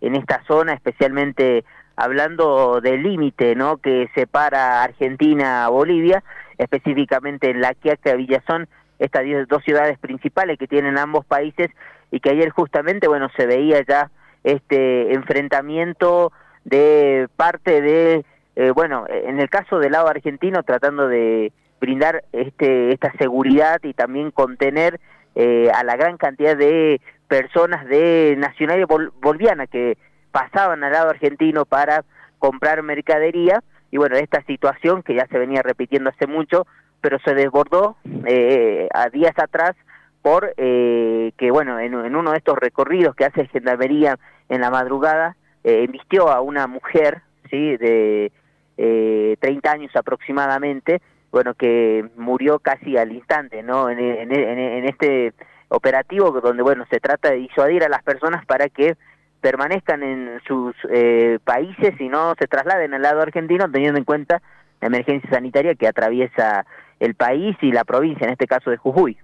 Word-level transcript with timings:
en 0.00 0.14
esta 0.14 0.42
zona, 0.46 0.74
especialmente 0.74 1.64
hablando 1.96 2.80
del 2.80 3.02
límite 3.02 3.54
¿no? 3.56 3.78
que 3.78 4.08
separa 4.14 4.82
Argentina 4.82 5.64
a 5.64 5.68
Bolivia, 5.68 6.22
específicamente 6.56 7.50
en 7.50 7.60
La 7.60 7.74
Quiaca 7.74 8.14
y 8.14 8.18
Villazón, 8.18 8.68
estas 8.98 9.24
dos 9.48 9.62
ciudades 9.64 9.98
principales 9.98 10.58
que 10.58 10.66
tienen 10.66 10.98
ambos 10.98 11.24
países 11.24 11.70
y 12.10 12.20
que 12.20 12.30
ayer 12.30 12.50
justamente 12.50 13.06
bueno 13.08 13.28
se 13.36 13.46
veía 13.46 13.84
ya 13.86 14.10
este 14.44 15.12
enfrentamiento 15.12 16.32
de 16.64 17.28
parte 17.36 17.80
de 17.80 18.24
eh, 18.56 18.70
bueno 18.70 19.06
en 19.08 19.40
el 19.40 19.48
caso 19.50 19.78
del 19.78 19.92
lado 19.92 20.08
argentino 20.08 20.62
tratando 20.62 21.06
de 21.06 21.52
brindar 21.80 22.24
este 22.32 22.92
esta 22.92 23.12
seguridad 23.18 23.80
y 23.82 23.92
también 23.92 24.30
contener 24.30 25.00
eh, 25.40 25.70
a 25.72 25.84
la 25.84 25.94
gran 25.94 26.16
cantidad 26.16 26.56
de 26.56 27.00
personas 27.28 27.86
de 27.86 28.34
nacionalidad 28.36 28.88
boliviana 29.20 29.68
que 29.68 29.96
pasaban 30.32 30.82
al 30.82 30.90
lado 30.90 31.10
argentino 31.10 31.64
para 31.64 32.04
comprar 32.40 32.82
mercadería 32.82 33.62
y 33.92 33.98
bueno, 33.98 34.16
esta 34.16 34.42
situación 34.42 35.04
que 35.04 35.14
ya 35.14 35.28
se 35.28 35.38
venía 35.38 35.62
repitiendo 35.62 36.10
hace 36.10 36.26
mucho, 36.26 36.66
pero 37.00 37.20
se 37.24 37.34
desbordó 37.34 37.96
eh, 38.26 38.88
a 38.92 39.10
días 39.10 39.32
atrás 39.38 39.76
por 40.22 40.52
eh, 40.56 41.30
que 41.38 41.52
bueno, 41.52 41.78
en, 41.78 41.94
uno 41.94 42.32
de 42.32 42.38
estos 42.38 42.58
recorridos 42.58 43.14
que 43.14 43.24
hace 43.24 43.46
Gendarmería 43.46 44.18
en 44.48 44.60
la 44.60 44.70
madrugada, 44.70 45.36
eh, 45.62 45.84
embistió 45.84 46.30
a 46.30 46.40
una 46.40 46.66
mujer, 46.66 47.22
¿sí?, 47.48 47.76
de 47.76 48.32
eh, 48.76 49.36
30 49.38 49.70
años 49.70 49.94
aproximadamente, 49.94 51.00
bueno, 51.30 51.54
que 51.54 52.08
murió 52.16 52.58
casi 52.58 52.96
al 52.96 53.12
instante, 53.12 53.62
¿no? 53.62 53.90
En, 53.90 53.98
en, 53.98 54.32
en, 54.32 54.84
este 54.86 55.34
operativo 55.68 56.30
donde, 56.40 56.62
bueno, 56.62 56.86
se 56.90 57.00
trata 57.00 57.30
de 57.30 57.36
disuadir 57.36 57.84
a 57.84 57.88
las 57.88 58.02
personas 58.02 58.44
para 58.46 58.68
que 58.68 58.96
permanezcan 59.40 60.02
en 60.02 60.40
sus 60.46 60.74
eh, 60.90 61.38
países 61.44 62.00
y 62.00 62.08
no 62.08 62.34
se 62.38 62.46
trasladen 62.46 62.94
al 62.94 63.02
lado 63.02 63.20
argentino, 63.20 63.70
teniendo 63.70 63.98
en 63.98 64.04
cuenta 64.04 64.42
la 64.80 64.88
emergencia 64.88 65.30
sanitaria 65.30 65.74
que 65.74 65.86
atraviesa 65.86 66.64
el 67.00 67.14
país 67.14 67.56
y 67.62 67.72
la 67.72 67.84
provincia, 67.84 68.26
en 68.26 68.32
este 68.32 68.46
caso 68.46 68.70
de 68.70 68.76
Jujuy. 68.76 69.16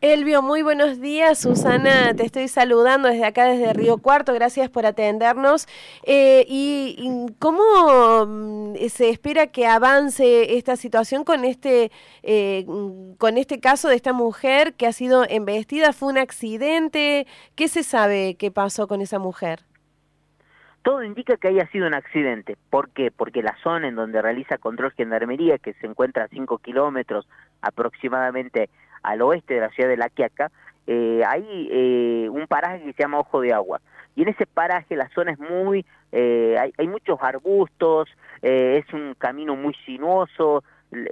Elvio, 0.00 0.42
muy 0.42 0.62
buenos 0.62 1.00
días. 1.00 1.38
Susana, 1.38 2.14
te 2.14 2.24
estoy 2.24 2.48
saludando 2.48 3.08
desde 3.08 3.24
acá, 3.24 3.46
desde 3.46 3.72
Río 3.72 3.98
Cuarto. 3.98 4.32
Gracias 4.32 4.70
por 4.70 4.86
atendernos. 4.86 5.66
Eh, 6.04 6.44
y, 6.48 7.26
cómo 7.38 8.26
mm, 8.26 8.74
se 8.88 9.10
espera 9.10 9.48
que 9.48 9.66
avance 9.66 10.56
esta 10.56 10.76
situación 10.76 11.24
con 11.24 11.44
este, 11.44 11.90
eh, 12.22 12.64
con 13.18 13.38
este 13.38 13.60
caso 13.60 13.88
de 13.88 13.96
esta 13.96 14.12
mujer 14.12 14.74
que 14.74 14.86
ha 14.86 14.92
sido 14.92 15.24
embestida? 15.28 15.92
¿Fue 15.92 16.08
un 16.08 16.18
accidente? 16.18 17.26
¿Qué 17.54 17.68
se 17.68 17.82
sabe 17.82 18.34
que 18.34 18.50
pasó 18.50 18.86
con 18.86 19.00
esa 19.00 19.18
mujer? 19.18 19.64
Todo 20.86 21.02
indica 21.02 21.36
que 21.36 21.48
haya 21.48 21.66
sido 21.72 21.88
un 21.88 21.94
accidente. 21.94 22.56
¿Por 22.70 22.90
qué? 22.90 23.10
Porque 23.10 23.42
la 23.42 23.56
zona 23.60 23.88
en 23.88 23.96
donde 23.96 24.22
realiza 24.22 24.56
control 24.56 24.92
gendarmería, 24.92 25.58
que 25.58 25.72
se 25.72 25.86
encuentra 25.88 26.22
a 26.22 26.28
5 26.28 26.58
kilómetros 26.58 27.26
aproximadamente 27.60 28.70
al 29.02 29.20
oeste 29.22 29.54
de 29.54 29.62
la 29.62 29.70
ciudad 29.70 29.88
de 29.88 29.96
La 29.96 30.10
Quiaca, 30.10 30.52
eh, 30.86 31.22
hay 31.26 31.68
eh, 31.72 32.28
un 32.30 32.46
paraje 32.46 32.84
que 32.84 32.92
se 32.92 33.02
llama 33.02 33.18
Ojo 33.18 33.40
de 33.40 33.52
Agua. 33.52 33.80
Y 34.14 34.22
en 34.22 34.28
ese 34.28 34.46
paraje 34.46 34.94
la 34.94 35.08
zona 35.08 35.32
es 35.32 35.40
muy, 35.40 35.84
eh, 36.12 36.54
hay, 36.56 36.72
hay, 36.78 36.86
muchos 36.86 37.18
arbustos, 37.20 38.08
es 38.40 38.84
un 38.92 39.14
camino 39.18 39.56
muy 39.56 39.74
sinuoso, 39.86 40.62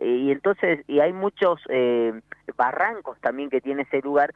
y 0.00 0.30
entonces 0.30 0.84
y 0.86 1.00
hay 1.00 1.12
muchos 1.12 1.60
barrancos 2.56 3.18
también 3.20 3.50
que 3.50 3.60
tiene 3.60 3.82
ese 3.82 4.00
lugar, 4.02 4.32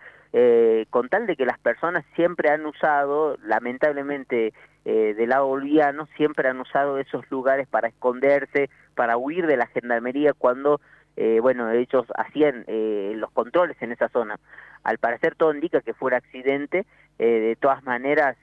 con 0.90 1.08
tal 1.08 1.28
de 1.28 1.36
que 1.36 1.46
las 1.46 1.60
personas 1.60 2.04
siempre 2.16 2.50
han 2.50 2.66
usado, 2.66 3.36
lamentablemente, 3.44 4.52
eh, 4.90 5.12
del 5.12 5.28
lado 5.28 5.48
boliviano 5.48 6.08
siempre 6.16 6.48
han 6.48 6.58
usado 6.60 6.96
esos 6.96 7.30
lugares 7.30 7.68
para 7.68 7.88
esconderse, 7.88 8.70
para 8.94 9.18
huir 9.18 9.46
de 9.46 9.58
la 9.58 9.66
gendarmería 9.66 10.32
cuando, 10.32 10.80
eh, 11.14 11.40
bueno, 11.42 11.70
ellos 11.70 12.06
hacían 12.16 12.64
eh, 12.68 13.12
los 13.16 13.30
controles 13.32 13.76
en 13.82 13.92
esa 13.92 14.08
zona. 14.08 14.40
Al 14.84 14.96
parecer 14.96 15.34
todo 15.34 15.52
indica 15.52 15.82
que 15.82 15.92
fuera 15.92 16.16
accidente, 16.16 16.86
de 17.18 17.58
todas 17.60 17.82
maneras 17.82 18.38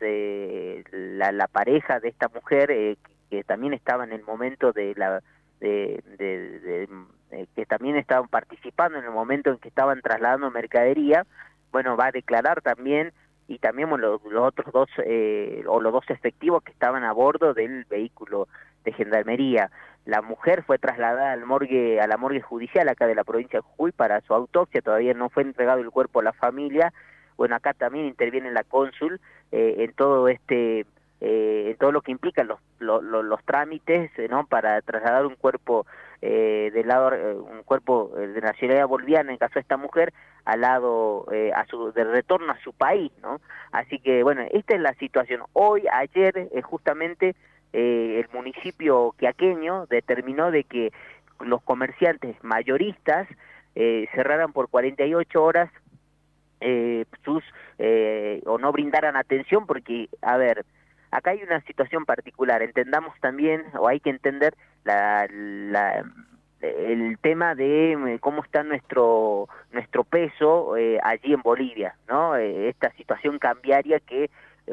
la, 0.91 1.31
la, 1.31 1.47
pareja 1.47 1.99
de 1.99 2.09
esta 2.09 2.27
mujer, 2.27 2.67
que 3.31 3.43
también 3.45 3.73
estaba 3.73 4.03
en 4.03 4.11
el 4.11 4.21
momento 4.21 4.71
de 4.71 4.93
la... 4.95 5.23
De, 5.59 6.03
que 7.55 7.65
también 7.65 7.95
estaban 7.95 8.27
participando 8.27 8.99
en 8.99 9.05
el 9.05 9.11
momento 9.11 9.49
en 9.49 9.57
que 9.57 9.69
estaban 9.69 10.01
trasladando 10.01 10.51
mercadería, 10.51 11.25
bueno, 11.71 11.97
va 11.97 12.07
a 12.07 12.11
declarar 12.11 12.61
también 12.61 13.13
y 13.47 13.59
también 13.59 13.89
los, 13.89 14.21
otros 14.23 14.73
dos 14.73 14.89
eh, 15.05 15.63
o 15.67 15.79
los 15.79 15.93
dos 15.93 16.05
efectivos 16.09 16.63
que 16.63 16.71
estaban 16.71 17.03
a 17.03 17.13
bordo 17.13 17.53
del 17.53 17.85
vehículo 17.85 18.47
de 18.83 18.93
gendarmería. 18.93 19.71
La 20.05 20.21
mujer 20.21 20.63
fue 20.63 20.77
trasladada 20.77 21.31
al 21.31 21.45
morgue, 21.45 21.99
a 21.99 22.07
la 22.07 22.17
morgue 22.17 22.41
judicial 22.41 22.87
acá 22.89 23.07
de 23.07 23.15
la 23.15 23.23
provincia 23.23 23.59
de 23.59 23.63
Jujuy 23.63 23.91
para 23.91 24.21
su 24.21 24.33
autopsia, 24.33 24.81
todavía 24.81 25.13
no 25.13 25.29
fue 25.29 25.43
entregado 25.43 25.81
el 25.81 25.91
cuerpo 25.91 26.19
a 26.19 26.23
la 26.23 26.33
familia. 26.33 26.93
Bueno, 27.37 27.55
acá 27.55 27.73
también 27.73 28.05
interviene 28.05 28.51
la 28.51 28.63
cónsul 28.63 29.19
eh, 29.51 29.75
en 29.79 29.93
todo 29.93 30.27
este 30.27 30.85
eh, 31.21 31.69
en 31.71 31.77
todo 31.77 31.91
lo 31.91 32.01
que 32.01 32.11
implica 32.11 32.43
los, 32.43 32.59
los, 32.79 33.01
los 33.01 33.43
trámites 33.45 34.11
no 34.29 34.45
para 34.45 34.81
trasladar 34.81 35.25
un 35.25 35.35
cuerpo 35.35 35.85
eh, 36.27 36.71
del 36.73 36.87
lado 36.87 37.11
un 37.35 37.61
cuerpo 37.63 38.11
de 38.15 38.41
nacionalidad 38.41 38.87
boliviana 38.87 39.31
en 39.31 39.37
caso 39.37 39.53
de 39.55 39.59
esta 39.59 39.77
mujer 39.77 40.11
al 40.43 40.61
lado 40.61 41.27
eh, 41.31 41.51
a 41.53 41.65
su 41.67 41.91
de 41.91 42.03
retorno 42.03 42.51
a 42.51 42.59
su 42.61 42.73
país 42.73 43.11
no 43.21 43.39
así 43.71 43.99
que 43.99 44.23
bueno 44.23 44.41
esta 44.51 44.73
es 44.75 44.81
la 44.81 44.93
situación. 44.95 45.41
Hoy 45.53 45.83
ayer 45.91 46.49
eh, 46.51 46.61
justamente 46.63 47.35
eh, 47.73 48.23
el 48.23 48.27
municipio 48.33 49.13
quiaqueño 49.17 49.85
determinó 49.85 50.49
de 50.49 50.63
que 50.63 50.91
los 51.41 51.61
comerciantes 51.61 52.35
mayoristas 52.43 53.27
eh, 53.75 54.07
cerraran 54.15 54.51
por 54.51 54.69
48 54.69 55.43
horas 55.43 55.69
eh, 56.61 57.05
sus 57.23 57.43
eh, 57.77 58.41
o 58.45 58.57
no 58.57 58.71
brindaran 58.71 59.15
atención 59.15 59.67
porque 59.67 60.09
a 60.21 60.37
ver 60.37 60.65
acá 61.11 61.31
hay 61.31 61.43
una 61.43 61.61
situación 61.61 62.05
particular. 62.05 62.61
Entendamos 62.63 63.13
también 63.19 63.63
o 63.77 63.87
hay 63.87 63.99
que 63.99 64.09
entender 64.09 64.55
la, 64.85 65.27
la 65.29 66.05
el 66.61 67.17
tema 67.19 67.55
de 67.55 67.93
eh, 67.93 68.19
cómo 68.19 68.43
está 68.43 68.63
nuestro 68.63 69.47
nuestro 69.71 70.03
peso 70.03 70.77
eh, 70.77 70.99
allí 71.03 71.33
en 71.33 71.41
Bolivia, 71.41 71.95
¿no? 72.07 72.35
Eh, 72.35 72.69
esta 72.69 72.91
situación 72.93 73.39
cambiaria 73.39 73.99
que 73.99 74.29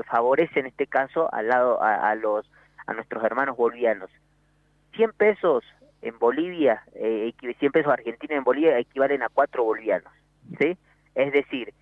favorece 0.07 0.61
en 0.61 0.67
este 0.67 0.87
caso 0.87 1.33
al 1.35 1.49
lado 1.49 1.83
a, 1.83 2.15
los 2.15 2.51
a 2.87 2.95
nuestros 2.95 3.23
hermanos 3.25 3.57
bolivianos. 3.57 4.11
100 4.95 5.13
pesos 5.13 5.65
en 6.01 6.19
Bolivia, 6.19 6.83
100 6.95 7.73
pesos 7.73 7.93
argentinos 7.93 8.39
en 8.39 8.45
Bolivia 8.45 8.79
equivalen 8.79 9.23
a 9.23 9.29
4 9.29 9.63
bolivianos, 9.63 10.13
¿sí? 10.59 10.77
Es 11.15 11.33
decir, 11.33 11.75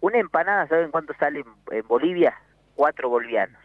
una 0.00 0.18
empanada, 0.18 0.66
¿saben 0.66 0.90
cuánto 0.90 1.12
sale 1.14 1.44
en, 1.70 1.86
Bolivia? 1.86 2.34
4 2.74 3.08
bolivianos. 3.08 3.60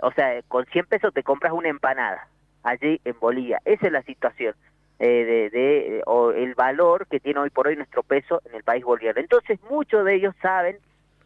O 0.00 0.10
sea, 0.12 0.42
con 0.48 0.64
100 0.66 0.86
pesos 0.86 1.14
te 1.14 1.22
compras 1.22 1.52
una 1.52 1.68
empanada 1.68 2.28
allí 2.64 3.00
en 3.04 3.18
Bolivia. 3.20 3.60
Esa 3.64 3.86
es 3.86 3.92
la 3.92 4.02
situación. 4.02 4.54
Eh, 5.00 5.50
de, 5.52 6.02
o 6.06 6.30
el 6.30 6.54
valor 6.54 7.08
que 7.08 7.18
tiene 7.18 7.40
hoy 7.40 7.50
por 7.50 7.66
hoy 7.66 7.74
nuestro 7.74 8.04
peso 8.04 8.40
en 8.48 8.54
el 8.54 8.62
país 8.62 8.84
boliviano. 8.84 9.18
Entonces 9.18 9.58
muchos 9.68 10.04
de 10.04 10.14
ellos 10.14 10.36
saben 10.40 10.78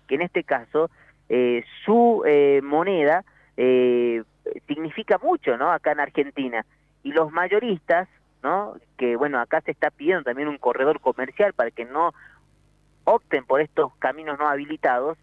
que 0.06 0.14
en 0.14 0.22
este 0.22 0.42
caso 0.42 0.90
eh, 1.28 1.62
su 1.84 2.24
eh, 2.26 2.60
moneda 2.62 3.24
significa 4.66 5.18
mucho, 5.18 5.58
¿no? 5.58 5.70
Acá 5.70 5.92
en 5.92 6.00
Argentina 6.00 6.64
y 7.02 7.12
los 7.12 7.30
mayoristas, 7.30 8.08
¿no? 8.42 8.76
Que 8.96 9.16
bueno 9.16 9.38
acá 9.38 9.60
se 9.60 9.72
está 9.72 9.90
pidiendo 9.90 10.24
también 10.24 10.48
un 10.48 10.58
corredor 10.58 11.00
comercial 11.00 11.52
para 11.52 11.70
que 11.70 11.84
no 11.84 12.14
opten 13.04 13.44
por 13.44 13.60
estos 13.60 13.94
caminos 13.96 14.38
no 14.38 14.48
habilitados. 14.48 15.18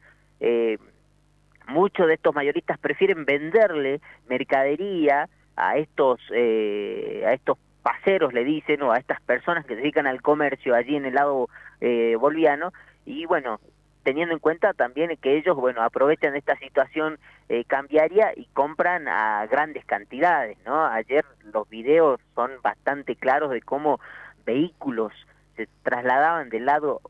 muchos 1.68 2.08
de 2.08 2.14
estos 2.14 2.36
mayoristas 2.36 2.78
prefieren 2.78 3.26
venderle 3.26 4.02
mercadería 4.30 5.28
a 5.56 5.78
estos 5.78 6.20
a 6.32 7.34
estos 7.34 7.58
paseros 7.86 8.34
le 8.34 8.44
dicen 8.44 8.82
o 8.82 8.92
a 8.92 8.98
estas 8.98 9.22
personas 9.22 9.64
que 9.64 9.76
se 9.76 9.82
dedican 9.82 10.08
al 10.08 10.24
comercio 10.24 10.74
allí 10.74 10.96
en 10.96 11.06
el 11.06 11.14
lado 11.14 11.50
eh, 11.82 12.16
boliviano. 12.20 12.74
Y 13.06 13.28
bueno 13.28 13.60
teniendo 14.02 14.34
en 14.34 14.40
cuenta 14.40 14.74
también 14.74 15.16
que 15.22 15.38
ellos 15.38 15.56
bueno 15.56 15.84
aprovechan 15.84 16.36
esta 16.36 16.56
situación 16.58 17.20
eh, 17.50 17.64
cambiaria 17.66 18.34
y 18.36 18.46
compran 18.54 19.08
a 19.08 19.48
grandes 19.48 19.84
cantidades 19.86 20.58
no 20.64 20.86
ayer 20.86 21.26
los 21.52 21.68
videos 21.70 22.20
son 22.36 22.52
bastante 22.62 23.16
claros 23.16 23.50
de 23.50 23.62
cómo 23.62 24.00
vehículos 24.46 25.12
se 25.56 25.68
trasladaban 25.82 26.50
del 26.50 26.66
lado 26.66 27.02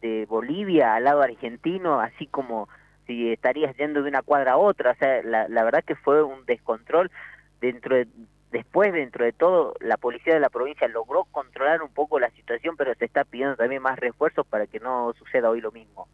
de 0.00 0.24
Bolivia 0.26 0.94
al 0.94 1.04
lado 1.04 1.20
argentino 1.22 2.00
así 2.00 2.26
como 2.26 2.68
si 3.06 3.32
estarías 3.32 3.74
yendo 3.76 4.02
de 4.02 4.08
una 4.10 4.22
cuadra 4.22 4.52
a 4.52 4.56
otra. 4.58 4.92
O 4.92 4.94
sea 4.96 5.22
la, 5.22 5.48
la 5.48 5.64
verdad 5.64 5.82
que 5.84 5.96
fue 5.96 6.22
un 6.22 6.44
descontrol 6.44 7.10
dentro 7.60 7.96
de 7.96 8.06
Después, 8.50 8.94
dentro 8.94 9.26
de 9.26 9.32
todo, 9.32 9.74
la 9.80 9.98
policía 9.98 10.32
de 10.32 10.40
la 10.40 10.48
provincia 10.48 10.88
logró 10.88 11.24
controlar 11.24 11.82
un 11.82 11.90
poco 11.90 12.18
la 12.18 12.30
situación, 12.30 12.76
pero 12.76 12.94
se 12.94 13.04
está 13.04 13.24
pidiendo 13.24 13.56
también 13.56 13.82
más 13.82 13.98
refuerzos 13.98 14.46
para 14.46 14.66
que 14.66 14.80
no 14.80 15.12
suceda 15.18 15.50
hoy 15.50 15.60
lo 15.60 15.70
mismo. 15.70 16.08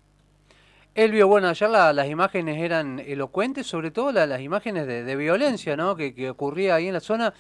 Elvio, 0.96 1.28
bueno, 1.28 1.48
ayer 1.48 1.68
las 1.70 2.08
imágenes 2.08 2.60
eran 2.60 2.98
elocuentes, 3.00 3.66
sobre 3.66 3.90
todo 3.90 4.10
las 4.12 4.40
imágenes 4.40 4.86
de, 4.86 5.16
violencia 5.16 5.76
¿no? 5.76 5.96
que, 5.96 6.28
ocurría 6.28 6.74
ahí 6.74 6.88
en 6.88 6.94
la 6.94 7.00
zona. 7.00 7.34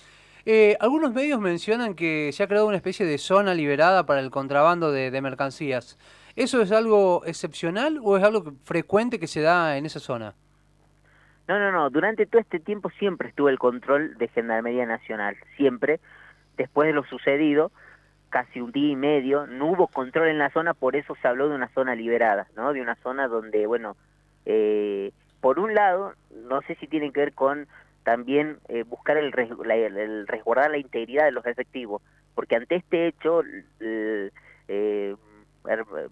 Eh, 0.46 0.76
algunos 0.78 1.12
medios 1.12 1.40
mencionan 1.40 1.94
que 1.94 2.30
se 2.32 2.42
ha 2.42 2.48
creado 2.48 2.66
una 2.66 2.76
especie 2.76 3.06
de 3.06 3.18
zona 3.18 3.54
liberada 3.54 4.06
para 4.06 4.20
el 4.20 4.30
contrabando 4.30 4.92
de, 4.92 5.20
mercancías. 5.20 5.98
¿Eso 6.36 6.62
es 6.62 6.70
algo 6.70 7.22
excepcional 7.26 8.00
o 8.02 8.16
es 8.16 8.22
algo 8.22 8.54
frecuente 8.64 9.18
que 9.18 9.26
se 9.26 9.40
da 9.40 9.76
en 9.76 9.86
esa 9.86 10.00
zona? 10.00 10.34
No, 11.48 11.58
no, 11.58 11.70
no. 11.72 11.90
Durante 11.90 12.26
todo 12.26 12.40
este 12.40 12.58
tiempo 12.58 12.90
siempre 12.90 13.28
estuvo 13.28 13.48
el 13.48 13.58
control 13.58 14.16
de 14.18 14.28
Gendarmería 14.28 14.86
Nacional. 14.86 15.36
Siempre. 15.56 16.00
Después 16.56 16.86
de 16.86 16.92
lo 16.92 17.04
sucedido, 17.04 17.72
casi 18.34 18.60
un 18.60 18.72
día 18.72 18.90
y 18.92 18.96
medio, 18.96 19.46
no 19.46 19.66
hubo 19.66 19.86
control 19.86 20.28
en 20.28 20.38
la 20.38 20.50
zona, 20.50 20.74
por 20.74 20.96
eso 20.96 21.16
se 21.20 21.28
habló 21.28 21.48
de 21.48 21.54
una 21.54 21.68
zona 21.68 21.94
liberada, 21.94 22.46
¿no? 22.56 22.72
De 22.72 22.80
una 22.80 22.96
zona 22.96 23.28
donde, 23.28 23.66
bueno, 23.66 23.96
eh, 24.44 25.12
por 25.40 25.58
un 25.58 25.74
lado, 25.74 26.14
no 26.48 26.60
sé 26.62 26.74
si 26.76 26.86
tiene 26.86 27.12
que 27.12 27.20
ver 27.20 27.32
con 27.32 27.66
también 28.02 28.58
eh, 28.68 28.82
buscar 28.82 29.16
el, 29.16 29.32
el, 29.36 30.26
resguardar 30.26 30.70
la 30.70 30.78
integridad 30.78 31.24
de 31.24 31.32
los 31.32 31.46
efectivos, 31.46 32.02
porque 32.34 32.56
ante 32.56 32.76
este 32.76 33.06
hecho, 33.08 33.42
eh, 33.80 34.30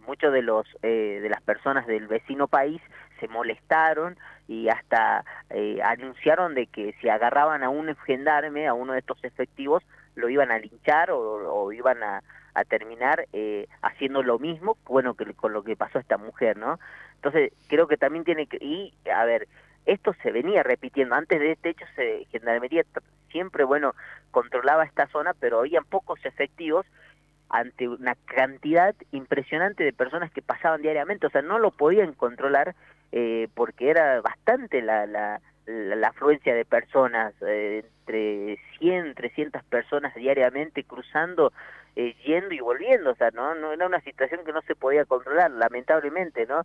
muchos 0.07 0.33
de 0.33 0.43
los 0.43 0.67
de 0.83 1.29
las 1.29 1.43
personas 1.43 1.87
del 1.87 2.07
vecino 2.07 2.49
país 2.49 2.81
se 3.21 3.29
molestaron 3.29 4.17
y 4.49 4.69
hasta 4.69 5.25
anunciaron 5.85 6.55
de 6.55 6.67
que 6.67 6.95
si 7.01 7.09
agarraban 7.09 7.63
a 7.63 7.69
un 7.69 7.95
gendarme, 8.07 8.67
a 8.67 8.75
uno 8.75 8.95
de 8.95 9.01
estos 9.01 9.23
efectivos, 9.25 9.83
lo 10.15 10.29
iban 10.29 10.51
a 10.51 10.59
linchar 10.59 11.11
o, 11.11 11.73
iban 11.73 12.03
a, 12.03 12.23
terminar 12.69 13.27
eh, 13.33 13.67
haciendo 13.81 14.23
lo 14.23 14.39
mismo, 14.39 14.77
bueno, 14.85 15.15
que 15.15 15.33
con 15.33 15.55
lo 15.55 15.65
que 15.65 15.75
pasó 15.75 15.97
a 15.97 16.03
esta 16.03 16.19
mujer, 16.19 16.59
¿no? 16.59 16.79
Entonces, 17.15 17.51
creo 17.67 17.89
que 17.89 17.97
también 17.97 18.25
tiene 18.25 18.47
que, 18.47 18.59
y 18.61 18.93
a 19.11 19.25
ver, 19.25 19.49
esto 19.87 20.15
se 20.23 20.31
venía 20.33 20.63
repitiendo, 20.63 21.15
antes 21.15 21.41
de 21.41 21.53
este 21.53 21.71
hecho, 21.71 21.87
se, 21.97 22.27
Gendarmería 22.31 22.85
siempre, 23.31 23.65
bueno, 23.65 23.95
controlaba 24.31 24.85
esta 24.85 25.07
zona, 25.09 25.33
pero 25.33 25.61
habían 25.61 25.85
pocos 25.85 26.23
efectivos 26.27 26.85
ante 27.53 27.87
una 27.87 28.17
cantidad 28.25 28.95
impresionante 29.13 29.85
de 29.85 29.93
personas 29.93 30.33
que 30.33 30.43
pasaban 30.43 30.83
diariamente, 30.83 31.27
o 31.27 31.31
sea, 31.31 31.43
no 31.43 31.59
lo 31.59 31.71
podían 31.71 32.15
controlar 32.15 32.75
eh, 33.13 33.49
porque 33.55 33.91
era 33.91 34.23
bastante 34.23 34.81
la, 34.81 35.07
la, 35.07 35.41
la, 35.67 36.09
afluencia 36.09 36.55
de 36.55 36.65
personas, 36.65 37.35
eh, 37.43 37.85
entre 38.01 38.59
100, 38.79 39.15
300 39.15 39.63
personas 39.65 40.15
diariamente 40.15 40.83
cruzando, 40.83 41.53
eh, 41.95 42.15
yendo 42.25 42.55
y 42.55 42.61
volviendo, 42.61 43.11
o 43.11 43.15
sea, 43.15 43.31
¿no? 43.33 43.55
no 43.55 43.73
era 43.73 43.87
una 43.87 44.01
situación 44.01 44.45
que 44.47 44.53
no 44.53 44.63
se 44.63 44.75
podía 44.75 45.05
controlar, 45.05 45.51
lamentablemente, 45.51 46.47
¿no? 46.47 46.65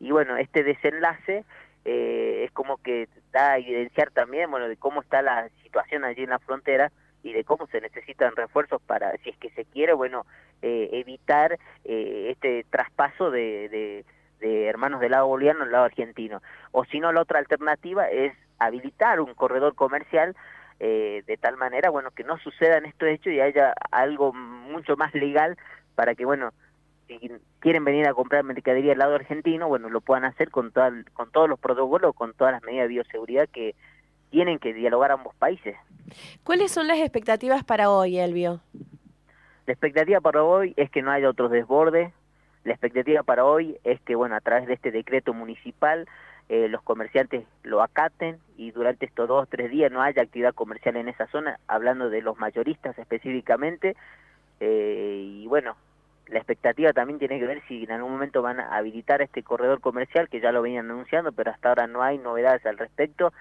Y 0.00 0.10
bueno, 0.10 0.36
este 0.36 0.64
desenlace 0.64 1.44
eh, 1.84 2.42
es 2.44 2.50
como 2.50 2.78
que 2.78 3.08
da 3.32 3.52
a 3.52 3.58
evidenciar 3.58 4.10
también, 4.10 4.50
bueno, 4.50 4.68
de 4.68 4.76
cómo 4.76 5.00
está 5.00 5.22
la 5.22 5.48
situación 5.62 6.04
allí 6.04 6.24
en 6.24 6.30
la 6.30 6.40
frontera 6.40 6.90
y 7.24 7.32
de 7.32 7.42
cómo 7.42 7.66
se 7.66 7.80
necesitan 7.80 8.36
refuerzos 8.36 8.80
para, 8.82 9.10
si 9.24 9.30
es 9.30 9.36
que 9.38 9.50
se 9.50 9.64
quiere, 9.64 9.94
bueno, 9.94 10.24
evitar 10.62 11.58
este 11.82 12.64
traspaso 12.70 13.32
de 13.32 14.04
de 14.44 14.66
hermanos 14.66 15.00
del 15.00 15.12
lado 15.12 15.26
boliviano 15.26 15.64
al 15.64 15.72
lado 15.72 15.84
argentino. 15.84 16.42
O 16.70 16.84
si 16.84 17.00
no, 17.00 17.12
la 17.12 17.22
otra 17.22 17.38
alternativa 17.38 18.08
es 18.08 18.34
habilitar 18.58 19.20
un 19.20 19.34
corredor 19.34 19.74
comercial 19.74 20.36
eh, 20.80 21.22
de 21.26 21.36
tal 21.36 21.56
manera, 21.56 21.90
bueno, 21.90 22.10
que 22.10 22.24
no 22.24 22.38
sucedan 22.38 22.84
estos 22.84 23.08
hechos 23.08 23.32
y 23.32 23.40
haya 23.40 23.72
algo 23.90 24.32
mucho 24.32 24.96
más 24.96 25.14
legal 25.14 25.56
para 25.94 26.14
que, 26.14 26.24
bueno, 26.24 26.50
si 27.06 27.30
quieren 27.60 27.84
venir 27.84 28.06
a 28.06 28.14
comprar 28.14 28.44
mercadería 28.44 28.92
al 28.92 28.98
lado 28.98 29.14
argentino, 29.14 29.68
bueno, 29.68 29.88
lo 29.88 30.00
puedan 30.00 30.24
hacer 30.24 30.50
con, 30.50 30.72
con 31.12 31.30
todos 31.30 31.48
los 31.48 31.58
protocolos, 31.58 32.14
con 32.14 32.34
todas 32.34 32.52
las 32.52 32.62
medidas 32.62 32.84
de 32.84 32.94
bioseguridad 32.94 33.48
que 33.48 33.74
tienen 34.34 34.58
que 34.58 34.74
dialogar 34.74 35.12
ambos 35.12 35.32
países. 35.36 35.76
¿Cuáles 36.42 36.72
son 36.72 36.88
las 36.88 36.98
expectativas 36.98 37.62
para 37.62 37.88
hoy, 37.88 38.18
Elvio? 38.18 38.60
La 39.64 39.72
expectativa 39.72 40.20
para 40.20 40.42
hoy 40.42 40.74
es 40.76 40.90
que 40.90 41.02
no 41.02 41.12
haya 41.12 41.30
otros 41.30 41.52
desbordes, 41.52 42.12
la 42.64 42.72
expectativa 42.72 43.22
para 43.22 43.44
hoy 43.44 43.78
es 43.84 44.00
que, 44.00 44.16
bueno, 44.16 44.34
a 44.34 44.40
través 44.40 44.66
de 44.66 44.74
este 44.74 44.90
decreto 44.90 45.34
municipal, 45.34 46.08
eh, 46.48 46.66
los 46.68 46.82
comerciantes 46.82 47.44
lo 47.62 47.80
acaten 47.80 48.38
y 48.56 48.72
durante 48.72 49.06
estos 49.06 49.28
dos 49.28 49.44
o 49.44 49.46
tres 49.46 49.70
días 49.70 49.92
no 49.92 50.02
haya 50.02 50.22
actividad 50.22 50.52
comercial 50.52 50.96
en 50.96 51.08
esa 51.08 51.28
zona, 51.28 51.60
hablando 51.68 52.10
de 52.10 52.20
los 52.20 52.36
mayoristas 52.36 52.98
específicamente. 52.98 53.94
Eh, 54.58 55.20
y 55.22 55.46
bueno, 55.46 55.76
la 56.26 56.38
expectativa 56.38 56.92
también 56.92 57.20
tiene 57.20 57.38
que 57.38 57.46
ver 57.46 57.62
si 57.68 57.84
en 57.84 57.92
algún 57.92 58.10
momento 58.10 58.42
van 58.42 58.58
a 58.58 58.76
habilitar 58.76 59.22
este 59.22 59.44
corredor 59.44 59.80
comercial, 59.80 60.28
que 60.28 60.40
ya 60.40 60.50
lo 60.50 60.60
venían 60.60 60.90
anunciando, 60.90 61.30
pero 61.30 61.52
hasta 61.52 61.68
ahora 61.68 61.86
no 61.86 62.02
hay 62.02 62.18
novedades 62.18 62.66
al 62.66 62.78
respecto. 62.78 63.32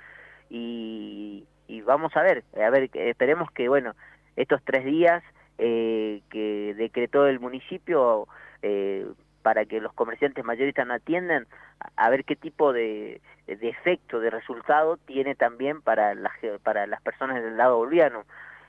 Y, 0.56 1.82
vamos 1.86 2.16
a 2.16 2.22
ver, 2.22 2.44
a 2.56 2.70
ver, 2.70 2.90
esperemos 2.94 3.52
que, 3.52 3.68
bueno, 3.68 3.96
estos 4.36 4.62
tres 4.64 4.86
días 4.86 5.24
eh, 5.58 6.22
que 6.30 6.76
decretó 6.78 7.26
el 7.26 7.40
municipio 7.40 8.28
eh, 8.62 9.08
para 9.42 9.66
que 9.66 9.82
los 9.82 9.92
comerciantes 9.94 10.46
mayoristas 10.46 10.86
no 10.86 10.94
atiendan, 10.94 11.48
a 11.96 12.10
ver 12.12 12.24
qué 12.24 12.36
tipo 12.36 12.72
de, 12.72 13.20
efecto, 13.48 14.20
de 14.20 14.30
resultado 14.30 14.98
tiene 14.98 15.34
también 15.34 15.82
para 15.82 16.14
las, 16.14 16.34
para 16.62 16.86
las 16.86 17.02
personas 17.02 17.44
del 17.44 17.58
lado 17.58 17.78
boliviano. 17.78 18.24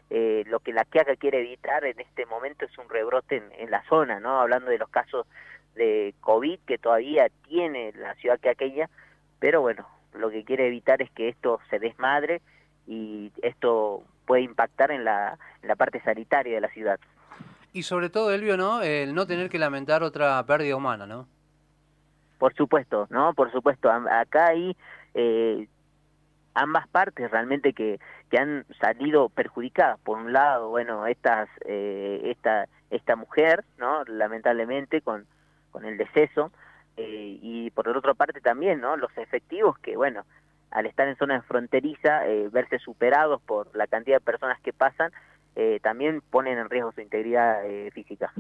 Eh, 0.08 0.44
lo 0.46 0.60
que 0.60 0.72
la 0.72 0.84
QIACA 0.84 1.16
quiere 1.16 1.40
evitar 1.40 1.84
en 1.84 2.00
este 2.00 2.24
momento 2.24 2.64
es 2.64 2.78
un 2.78 2.88
rebrote 2.88 3.42
en, 3.58 3.70
la 3.70 3.84
zona, 3.84 4.20
¿no? 4.20 4.40
Hablando 4.40 4.70
de 4.70 4.78
los 4.78 4.88
casos 4.88 5.26
de 5.74 6.14
COVID 6.20 6.60
que 6.66 6.78
todavía 6.78 7.28
tiene 7.46 7.92
la 7.92 8.14
ciudad 8.14 8.40
queaqueña, 8.40 8.88
pero 9.38 9.60
bueno, 9.60 9.86
lo 10.14 10.30
que 10.30 10.44
quiere 10.44 10.66
evitar 10.66 11.02
es 11.02 11.10
que 11.10 11.28
esto 11.28 11.60
se 11.70 11.78
desmadre 11.78 12.40
y 12.86 13.32
esto 13.42 14.02
puede 14.26 14.42
impactar 14.42 14.90
en 14.90 15.04
la, 15.04 15.38
en 15.62 15.68
la 15.68 15.76
parte 15.76 16.00
sanitaria 16.02 16.54
de 16.54 16.60
la 16.60 16.68
ciudad. 16.68 16.98
Y 17.72 17.82
sobre 17.82 18.08
todo, 18.08 18.32
Elvio, 18.32 18.56
¿no? 18.56 18.82
El 18.82 19.14
no 19.14 19.26
tener 19.26 19.50
que 19.50 19.58
lamentar 19.58 20.02
otra 20.02 20.42
pérdida 20.46 20.76
humana, 20.76 21.06
¿no? 21.06 21.26
Por 22.38 22.54
supuesto, 22.54 23.06
¿no? 23.10 23.34
Por 23.34 23.50
supuesto. 23.50 23.90
Acá 23.90 24.48
hay 24.48 24.76
eh, 25.14 25.66
ambas 26.54 26.86
partes 26.88 27.30
realmente 27.30 27.72
que, 27.72 27.98
que 28.30 28.38
han 28.38 28.64
salido 28.80 29.28
perjudicadas. 29.28 29.98
Por 30.00 30.18
un 30.18 30.32
lado, 30.32 30.68
bueno, 30.68 31.06
estas, 31.06 31.48
eh, 31.64 32.20
esta, 32.26 32.68
esta 32.90 33.16
mujer, 33.16 33.64
¿no? 33.78 34.04
Lamentablemente 34.04 35.00
con, 35.00 35.26
con 35.72 35.84
el 35.84 35.96
deceso. 35.96 36.52
Eh, 36.96 37.38
y 37.42 37.70
por 37.70 37.88
otra 37.88 38.14
parte 38.14 38.40
también, 38.40 38.80
¿no? 38.80 38.96
Los 38.96 39.16
efectivos 39.18 39.78
que, 39.78 39.96
bueno, 39.96 40.24
al 40.70 40.86
estar 40.86 41.06
en 41.08 41.16
zonas 41.16 41.44
fronteriza, 41.46 42.22
verse 42.50 42.78
superados 42.78 43.40
por 43.42 43.74
la 43.76 43.86
cantidad 43.86 44.16
de 44.16 44.24
personas 44.24 44.60
que 44.60 44.72
pasan, 44.72 45.12
eh, 45.56 45.78
también 45.82 46.20
ponen 46.30 46.58
en 46.58 46.68
riesgo 46.68 46.92
su 46.92 47.00
integridad 47.00 47.64
eh, 47.64 47.90
física. 47.92 48.32